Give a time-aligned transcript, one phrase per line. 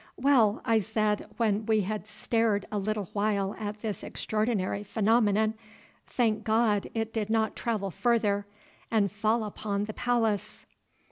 [0.17, 5.53] "Well," I said, when we had stared a little while at this extraordinary phenomenon,
[6.07, 8.47] "thank God it did not travel farther,
[8.89, 10.65] and fall upon the palace."